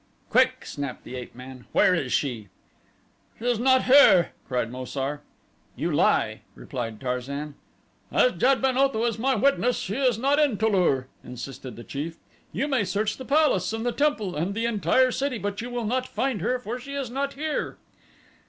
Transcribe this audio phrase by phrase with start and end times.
[0.31, 2.47] "Quick," snapped the ape man, "Where is she?"
[3.37, 5.21] "She is not here," cried Mo sar.
[5.75, 7.53] "You lie," replied Tarzan.
[8.11, 11.83] "As Jad ben Otho is my witness, she is not in Tu lur," insisted the
[11.83, 12.17] chief.
[12.51, 15.85] "You may search the palace and the temple and the entire city but you will
[15.85, 17.77] not find her, for she is not here."